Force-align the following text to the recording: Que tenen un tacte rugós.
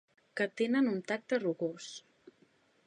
Que 0.39 0.47
tenen 0.61 0.89
un 0.93 0.97
tacte 1.11 1.41
rugós. 1.45 1.93